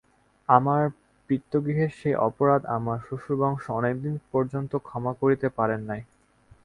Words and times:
আমার 0.49 0.83
পিতৃগৃহের 1.29 1.91
সেই 1.99 2.15
অপরাধ 2.27 2.61
আমার 2.77 2.97
শ্বশুরবংশ 3.07 3.63
অনেক 3.79 3.95
দিন 4.03 4.15
পর্যন্ত 4.31 4.71
ক্ষমা 4.87 5.13
করিতে 5.21 5.47
পারেন 5.57 5.81
নাই। 5.89 6.01